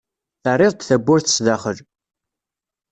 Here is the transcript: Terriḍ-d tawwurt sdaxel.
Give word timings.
Terriḍ-d 0.43 0.81
tawwurt 0.83 1.27
sdaxel. 1.35 1.77